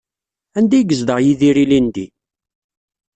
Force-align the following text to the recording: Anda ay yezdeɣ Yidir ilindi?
Anda 0.57 0.75
ay 0.77 0.85
yezdeɣ 0.89 1.19
Yidir 1.21 1.57
ilindi? 1.63 2.05